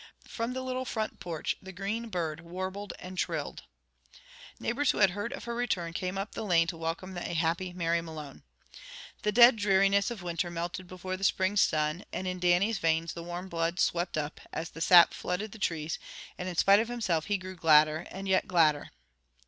[0.27, 3.61] From the little front porch, the green bird warbled and trilled.
[4.59, 7.71] Neighbors who had heard of her return came up the lane to welcome a happy
[7.71, 8.41] Mary Malone.
[9.21, 13.21] The dead dreariness of winter melted before the spring sun, and in Dannie's veins the
[13.21, 15.99] warm blood swept up, as the sap flooded the trees,
[16.35, 18.89] and in spite of himself he grew gladder and yet gladder.